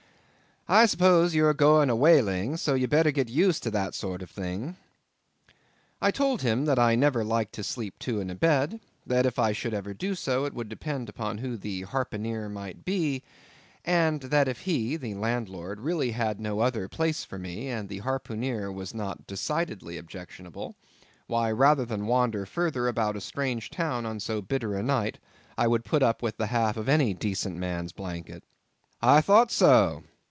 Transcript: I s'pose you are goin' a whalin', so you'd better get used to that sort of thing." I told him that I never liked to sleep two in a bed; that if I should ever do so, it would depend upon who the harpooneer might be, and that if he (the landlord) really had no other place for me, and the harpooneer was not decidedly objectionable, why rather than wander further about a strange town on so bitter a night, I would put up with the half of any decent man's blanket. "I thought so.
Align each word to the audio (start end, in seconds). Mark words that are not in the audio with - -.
I 0.69 0.85
s'pose 0.85 1.35
you 1.35 1.45
are 1.47 1.53
goin' 1.53 1.89
a 1.89 1.97
whalin', 1.97 2.55
so 2.55 2.75
you'd 2.75 2.89
better 2.91 3.11
get 3.11 3.27
used 3.27 3.61
to 3.63 3.71
that 3.71 3.93
sort 3.93 4.21
of 4.21 4.29
thing." 4.31 4.77
I 6.01 6.11
told 6.11 6.43
him 6.43 6.63
that 6.63 6.79
I 6.79 6.95
never 6.95 7.25
liked 7.25 7.51
to 7.55 7.63
sleep 7.63 7.99
two 7.99 8.21
in 8.21 8.29
a 8.29 8.35
bed; 8.35 8.79
that 9.05 9.25
if 9.25 9.37
I 9.37 9.51
should 9.51 9.73
ever 9.73 9.93
do 9.93 10.15
so, 10.15 10.45
it 10.45 10.53
would 10.53 10.69
depend 10.69 11.09
upon 11.09 11.39
who 11.39 11.57
the 11.57 11.81
harpooneer 11.81 12.47
might 12.47 12.85
be, 12.85 13.21
and 13.83 14.21
that 14.21 14.47
if 14.47 14.61
he 14.61 14.95
(the 14.95 15.13
landlord) 15.13 15.81
really 15.81 16.11
had 16.11 16.39
no 16.39 16.61
other 16.61 16.87
place 16.87 17.25
for 17.25 17.37
me, 17.37 17.67
and 17.67 17.89
the 17.89 17.99
harpooneer 17.99 18.71
was 18.71 18.93
not 18.93 19.27
decidedly 19.27 19.97
objectionable, 19.97 20.77
why 21.27 21.51
rather 21.51 21.83
than 21.83 22.07
wander 22.07 22.45
further 22.45 22.87
about 22.87 23.17
a 23.17 23.21
strange 23.21 23.69
town 23.71 24.05
on 24.05 24.21
so 24.21 24.41
bitter 24.41 24.75
a 24.77 24.83
night, 24.83 25.19
I 25.57 25.67
would 25.67 25.83
put 25.83 26.01
up 26.03 26.21
with 26.23 26.37
the 26.37 26.47
half 26.47 26.77
of 26.77 26.87
any 26.87 27.13
decent 27.13 27.57
man's 27.57 27.91
blanket. 27.91 28.45
"I 29.01 29.19
thought 29.19 29.51
so. 29.51 30.03